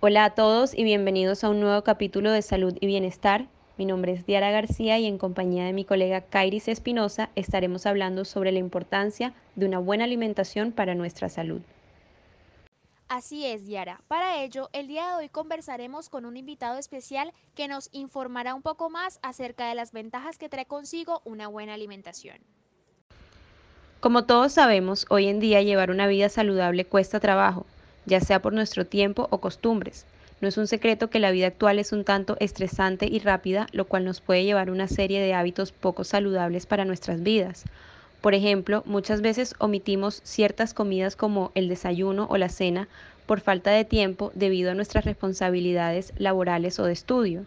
[0.00, 3.46] Hola a todos y bienvenidos a un nuevo capítulo de Salud y Bienestar.
[3.78, 8.26] Mi nombre es Diara García y en compañía de mi colega Kairis Espinosa estaremos hablando
[8.26, 11.62] sobre la importancia de una buena alimentación para nuestra salud.
[13.08, 14.02] Así es, Diara.
[14.06, 18.60] Para ello, el día de hoy conversaremos con un invitado especial que nos informará un
[18.60, 22.36] poco más acerca de las ventajas que trae consigo una buena alimentación.
[24.00, 27.64] Como todos sabemos, hoy en día llevar una vida saludable cuesta trabajo,
[28.06, 30.06] ya sea por nuestro tiempo o costumbres.
[30.40, 33.86] No es un secreto que la vida actual es un tanto estresante y rápida, lo
[33.86, 37.64] cual nos puede llevar a una serie de hábitos poco saludables para nuestras vidas.
[38.20, 42.88] Por ejemplo, muchas veces omitimos ciertas comidas como el desayuno o la cena
[43.26, 47.46] por falta de tiempo debido a nuestras responsabilidades laborales o de estudio.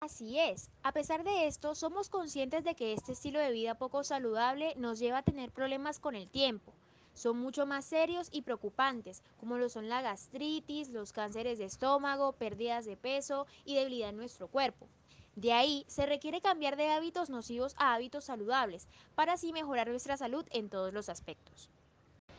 [0.00, 4.04] Así es, a pesar de esto, somos conscientes de que este estilo de vida poco
[4.04, 6.72] saludable nos lleva a tener problemas con el tiempo
[7.14, 12.32] son mucho más serios y preocupantes, como lo son la gastritis, los cánceres de estómago,
[12.32, 14.88] pérdidas de peso y debilidad en nuestro cuerpo.
[15.36, 20.16] De ahí se requiere cambiar de hábitos nocivos a hábitos saludables, para así mejorar nuestra
[20.16, 21.70] salud en todos los aspectos.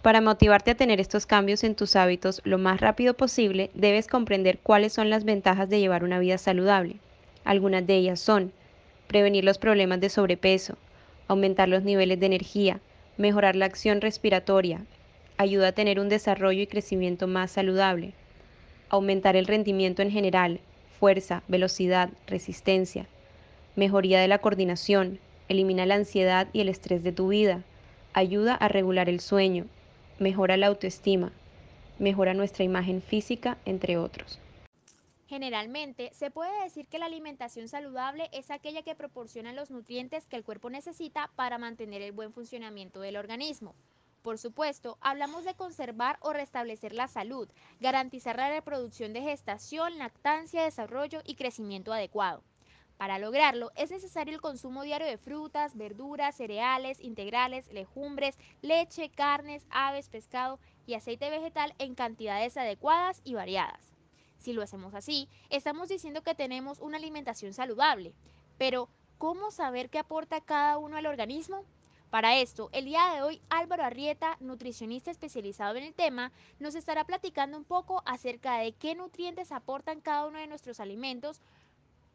[0.01, 4.57] Para motivarte a tener estos cambios en tus hábitos lo más rápido posible, debes comprender
[4.59, 6.99] cuáles son las ventajas de llevar una vida saludable.
[7.43, 8.51] Algunas de ellas son
[9.07, 10.75] prevenir los problemas de sobrepeso,
[11.27, 12.81] aumentar los niveles de energía,
[13.21, 14.83] mejorar la acción respiratoria,
[15.37, 18.13] ayuda a tener un desarrollo y crecimiento más saludable,
[18.89, 20.59] aumentar el rendimiento en general,
[20.99, 23.05] fuerza, velocidad, resistencia,
[23.75, 27.61] mejoría de la coordinación, elimina la ansiedad y el estrés de tu vida,
[28.13, 29.67] ayuda a regular el sueño,
[30.17, 31.31] mejora la autoestima,
[31.99, 34.39] mejora nuestra imagen física, entre otros.
[35.31, 40.35] Generalmente, se puede decir que la alimentación saludable es aquella que proporciona los nutrientes que
[40.35, 43.73] el cuerpo necesita para mantener el buen funcionamiento del organismo.
[44.23, 47.47] Por supuesto, hablamos de conservar o restablecer la salud,
[47.79, 52.43] garantizar la reproducción de gestación, lactancia, desarrollo y crecimiento adecuado.
[52.97, 59.65] Para lograrlo, es necesario el consumo diario de frutas, verduras, cereales, integrales, legumbres, leche, carnes,
[59.69, 63.90] aves, pescado y aceite vegetal en cantidades adecuadas y variadas.
[64.41, 68.11] Si lo hacemos así, estamos diciendo que tenemos una alimentación saludable.
[68.57, 71.63] Pero, ¿cómo saber qué aporta cada uno al organismo?
[72.09, 77.05] Para esto, el día de hoy Álvaro Arrieta, nutricionista especializado en el tema, nos estará
[77.05, 81.39] platicando un poco acerca de qué nutrientes aportan cada uno de nuestros alimentos,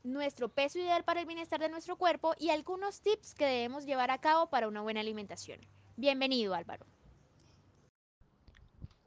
[0.03, 4.10] nuestro peso ideal para el bienestar de nuestro cuerpo y algunos tips que debemos llevar
[4.10, 5.60] a cabo para una buena alimentación.
[5.97, 6.87] Bienvenido Álvaro.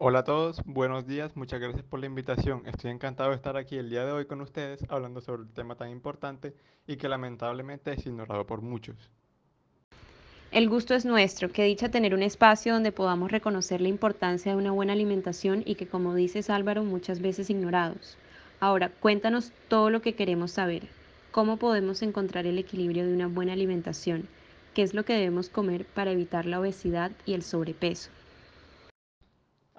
[0.02, 2.64] Hola a todos, buenos días, muchas gracias por la invitación.
[2.66, 5.76] Estoy encantado de estar aquí el día de hoy con ustedes hablando sobre un tema
[5.76, 6.56] tan importante
[6.88, 8.96] y que lamentablemente es ignorado por muchos.
[10.54, 14.58] El gusto es nuestro, que dicha tener un espacio donde podamos reconocer la importancia de
[14.58, 18.18] una buena alimentación y que como dices Álvaro, muchas veces ignorados.
[18.62, 20.84] Ahora, cuéntanos todo lo que queremos saber.
[21.32, 24.30] ¿Cómo podemos encontrar el equilibrio de una buena alimentación?
[24.74, 28.12] ¿Qué es lo que debemos comer para evitar la obesidad y el sobrepeso?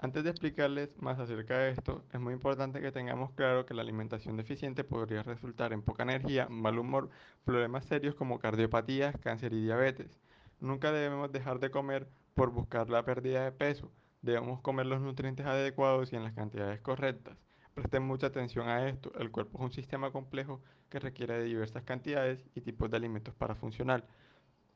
[0.03, 3.83] Antes de explicarles más acerca de esto, es muy importante que tengamos claro que la
[3.83, 7.11] alimentación deficiente podría resultar en poca energía, mal humor,
[7.45, 10.19] problemas serios como cardiopatías, cáncer y diabetes.
[10.59, 13.93] Nunca debemos dejar de comer por buscar la pérdida de peso.
[14.23, 17.37] Debemos comer los nutrientes adecuados y en las cantidades correctas.
[17.75, 19.13] Presten mucha atención a esto.
[19.19, 23.35] El cuerpo es un sistema complejo que requiere de diversas cantidades y tipos de alimentos
[23.35, 24.07] para funcionar.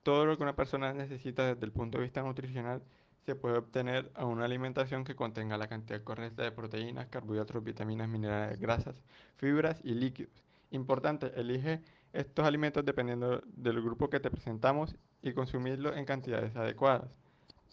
[0.03, 2.83] Todo lo que una persona necesita desde el punto de vista nutricional
[3.25, 8.09] se puede obtener a una alimentación que contenga la cantidad correcta de proteínas, carbohidratos, vitaminas,
[8.09, 9.03] minerales, grasas,
[9.37, 10.33] fibras y líquidos.
[10.71, 11.81] Importante, elige
[12.13, 17.09] estos alimentos dependiendo del grupo que te presentamos y consumirlos en cantidades adecuadas.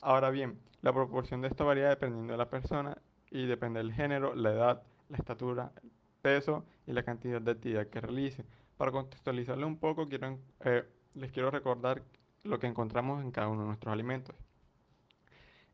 [0.01, 2.97] Ahora bien, la proporción de esto varía dependiendo de la persona
[3.29, 5.91] y depende del género, la edad, la estatura, el
[6.21, 8.45] peso y la cantidad de actividad que realice.
[8.77, 10.83] Para contextualizarlo un poco, eh,
[11.13, 12.01] les quiero recordar
[12.43, 14.35] lo que encontramos en cada uno de nuestros alimentos.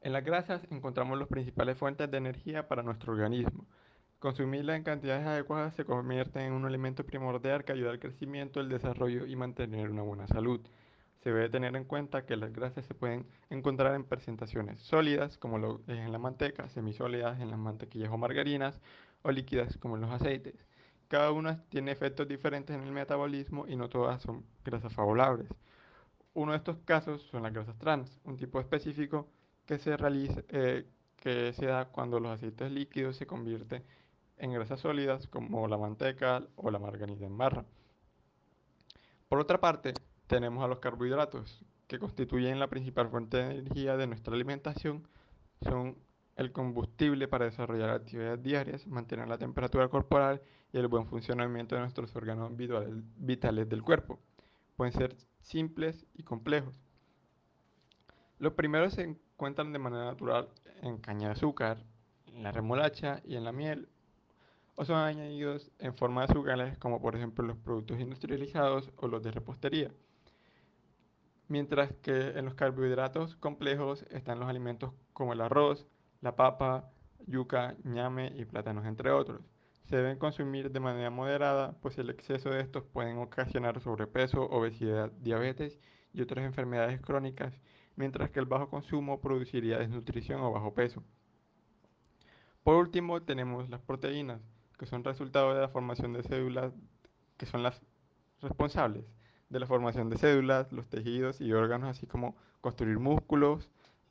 [0.07, 3.65] En las grasas encontramos las principales fuentes de energía para nuestro organismo.
[4.19, 8.69] Consumirlas en cantidades adecuadas se convierte en un alimento primordial que ayuda al crecimiento, el
[8.69, 10.61] desarrollo y mantener una buena salud.
[11.21, 15.81] Se debe tener en cuenta que las grasas se pueden encontrar en presentaciones sólidas, como
[15.87, 18.79] es en la manteca, semisólidas en las mantequillas o margarinas,
[19.23, 20.55] o líquidas como en los aceites.
[21.09, 25.49] Cada una tiene efectos diferentes en el metabolismo y no todas son grasas favorables.
[26.33, 29.27] Uno de estos casos son las grasas trans, un tipo específico
[29.67, 30.87] que se, realiza, eh,
[31.17, 33.83] que se da cuando los aceites líquidos se convierten
[34.37, 37.65] en grasas sólidas como la manteca o la margarina en barra.
[39.27, 39.93] Por otra parte,
[40.27, 45.07] tenemos a los carbohidratos, que constituyen la principal fuente de energía de nuestra alimentación.
[45.61, 45.97] Son
[46.35, 50.41] el combustible para desarrollar actividades diarias, mantener la temperatura corporal
[50.71, 52.51] y el buen funcionamiento de nuestros órganos
[53.17, 54.19] vitales del cuerpo.
[54.75, 56.79] Pueden ser simples y complejos.
[58.39, 58.93] Los primeros
[59.37, 60.49] encuentran de manera natural
[60.81, 61.77] en caña de azúcar,
[62.25, 63.87] en la remolacha y en la miel,
[64.75, 69.21] o son añadidos en forma de azúcares como por ejemplo los productos industrializados o los
[69.21, 69.91] de repostería.
[71.49, 75.85] Mientras que en los carbohidratos complejos están los alimentos como el arroz,
[76.21, 76.89] la papa,
[77.27, 79.41] yuca, ñame y plátanos, entre otros.
[79.83, 85.11] Se deben consumir de manera moderada, pues el exceso de estos pueden ocasionar sobrepeso, obesidad,
[85.11, 85.79] diabetes
[86.11, 87.53] y otras enfermedades crónicas,
[87.97, 91.03] mientras que el bajo consumo produciría desnutrición o bajo peso.
[92.63, 94.39] Por último, tenemos las proteínas,
[94.79, 96.73] que son resultado de la formación de células,
[97.35, 97.81] que son las
[98.41, 99.03] responsables
[99.49, 103.69] de la formación de células, los tejidos y órganos, así como construir músculos,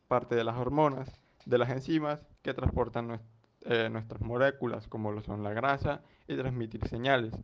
[0.08, 1.10] parte de las hormonas,
[1.44, 3.20] de las enzimas que transportan
[3.62, 7.34] eh, nuestras moléculas, como lo son la grasa, y transmitir señales.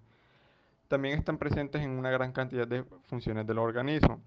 [0.88, 4.22] También están presentes en una gran cantidad de funciones del organismo.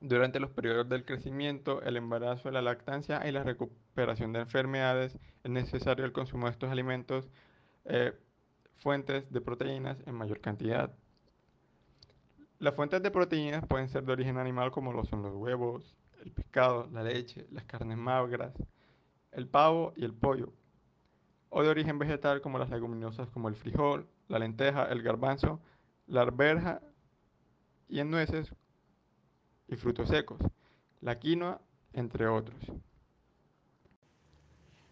[0.00, 5.50] Durante los periodos del crecimiento, el embarazo, la lactancia y la recuperación de enfermedades, es
[5.50, 7.28] necesario el consumo de estos alimentos,
[7.86, 8.12] eh,
[8.76, 10.94] fuentes de proteínas en mayor cantidad.
[12.58, 16.30] Las fuentes de proteínas pueden ser de origen animal como lo son los huevos, el
[16.30, 18.52] pescado, la leche, las carnes magras,
[19.32, 20.52] el pavo y el pollo,
[21.48, 25.60] o de origen vegetal como las leguminosas como el frijol, la lenteja, el garbanzo,
[26.06, 26.80] la arberja
[27.88, 28.52] y en nueces
[29.68, 30.40] y frutos secos,
[31.00, 31.60] la quinoa,
[31.92, 32.60] entre otros.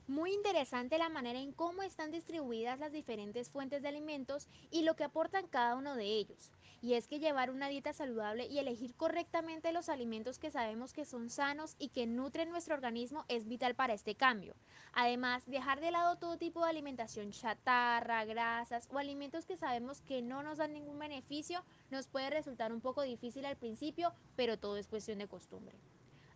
[0.07, 4.97] Muy interesante la manera en cómo están distribuidas las diferentes fuentes de alimentos y lo
[4.97, 6.51] que aportan cada uno de ellos.
[6.83, 11.07] Y es que llevar una dieta saludable y elegir correctamente los alimentos que sabemos que
[11.07, 14.55] son sanos y que nutren nuestro organismo es vital para este cambio.
[14.93, 20.21] Además, dejar de lado todo tipo de alimentación chatarra, grasas o alimentos que sabemos que
[20.21, 24.77] no nos dan ningún beneficio nos puede resultar un poco difícil al principio, pero todo
[24.77, 25.79] es cuestión de costumbre.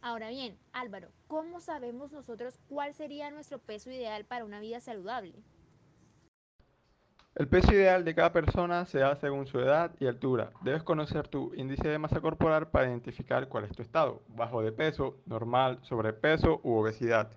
[0.01, 5.35] Ahora bien, Álvaro, ¿cómo sabemos nosotros cuál sería nuestro peso ideal para una vida saludable?
[7.35, 10.51] El peso ideal de cada persona se da según su edad y altura.
[10.63, 14.73] Debes conocer tu índice de masa corporal para identificar cuál es tu estado, bajo de
[14.73, 17.31] peso, normal, sobrepeso u obesidad.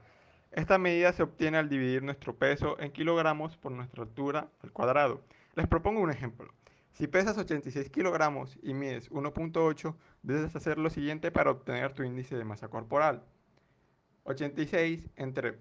[0.51, 5.21] Esta medida se obtiene al dividir nuestro peso en kilogramos por nuestra altura al cuadrado.
[5.55, 6.51] Les propongo un ejemplo.
[6.91, 12.35] Si pesas 86 kilogramos y mides 1.8, debes hacer lo siguiente para obtener tu índice
[12.35, 13.23] de masa corporal.
[14.23, 15.57] 86 entre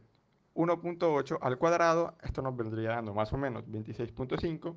[0.54, 4.76] 1.8 al cuadrado, esto nos vendría dando más o menos 26.5.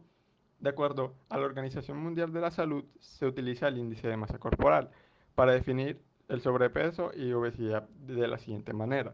[0.60, 4.38] De acuerdo a la Organización Mundial de la Salud, se utiliza el índice de masa
[4.38, 4.92] corporal
[5.36, 9.14] para definir el sobrepeso y obesidad de la siguiente manera.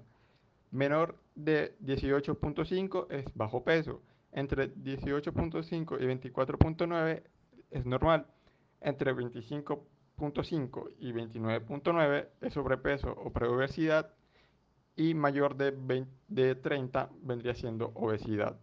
[0.71, 4.01] Menor de 18.5 es bajo peso
[4.31, 7.23] entre 18.5 y 24.9
[7.71, 8.27] es normal.
[8.81, 14.13] Entre 25.5 y 29.9 es sobrepeso o preobesidad.
[14.95, 18.59] Y mayor de, de 30 vendría siendo obesidad.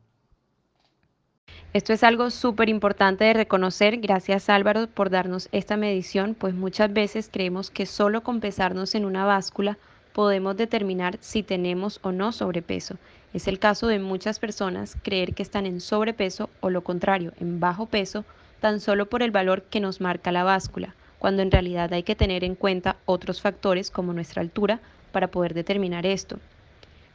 [1.73, 3.99] Esto es algo súper importante de reconocer.
[3.99, 9.05] Gracias Álvaro por darnos esta medición, pues muchas veces creemos que solo con pesarnos en
[9.05, 9.79] una báscula
[10.17, 12.97] podemos determinar si tenemos o no sobrepeso.
[13.35, 17.61] Es el caso de muchas personas creer que están en sobrepeso o lo contrario, en
[17.61, 18.25] bajo peso,
[18.61, 22.17] tan solo por el valor que nos marca la báscula, cuando en realidad hay que
[22.17, 24.81] tener en cuenta otros factores como nuestra altura
[25.13, 26.39] para poder determinar esto.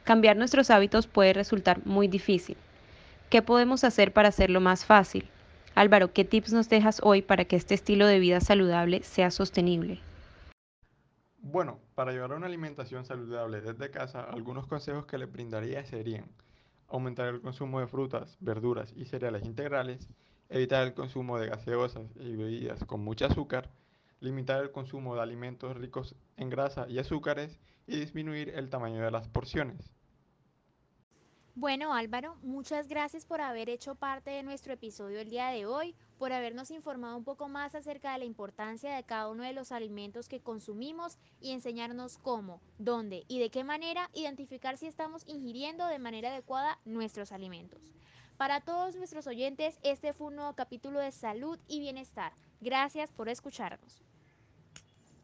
[0.04, 2.56] Cambiar nuestros hábitos puede resultar muy difícil.
[3.30, 5.26] ¿Qué podemos hacer para hacerlo más fácil?
[5.74, 9.98] Álvaro, ¿qué tips nos dejas hoy para que este estilo de vida saludable sea sostenible?
[11.44, 16.30] Bueno, para llevar una alimentación saludable desde casa, algunos consejos que le brindaría serían
[16.86, 20.08] aumentar el consumo de frutas, verduras y cereales integrales,
[20.48, 23.68] evitar el consumo de gaseosas y bebidas con mucho azúcar,
[24.20, 27.58] limitar el consumo de alimentos ricos en grasa y azúcares
[27.88, 29.92] y disminuir el tamaño de las porciones.
[31.54, 35.94] Bueno Álvaro, muchas gracias por haber hecho parte de nuestro episodio el día de hoy,
[36.16, 39.70] por habernos informado un poco más acerca de la importancia de cada uno de los
[39.70, 45.86] alimentos que consumimos y enseñarnos cómo, dónde y de qué manera identificar si estamos ingiriendo
[45.88, 47.82] de manera adecuada nuestros alimentos.
[48.38, 52.32] Para todos nuestros oyentes, este fue un nuevo capítulo de salud y bienestar.
[52.62, 54.02] Gracias por escucharnos.